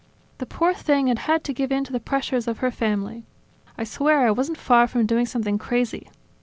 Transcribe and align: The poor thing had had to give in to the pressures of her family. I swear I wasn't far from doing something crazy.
The 0.39 0.47
poor 0.47 0.73
thing 0.73 1.05
had 1.05 1.19
had 1.29 1.43
to 1.43 1.53
give 1.53 1.71
in 1.71 1.83
to 1.83 1.91
the 1.93 1.99
pressures 1.99 2.47
of 2.47 2.57
her 2.57 2.71
family. 2.71 3.23
I 3.77 3.83
swear 3.83 4.25
I 4.25 4.31
wasn't 4.31 4.57
far 4.57 4.87
from 4.87 5.05
doing 5.05 5.27
something 5.27 5.59
crazy. 5.59 6.07